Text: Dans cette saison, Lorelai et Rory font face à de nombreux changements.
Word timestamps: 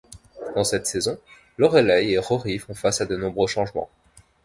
Dans 0.55 0.63
cette 0.63 0.87
saison, 0.87 1.19
Lorelai 1.59 2.09
et 2.09 2.17
Rory 2.17 2.57
font 2.57 2.73
face 2.73 3.01
à 3.01 3.05
de 3.05 3.15
nombreux 3.15 3.45
changements. 3.45 3.87